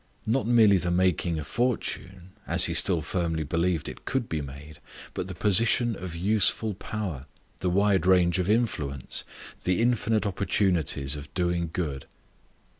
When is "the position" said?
5.27-5.95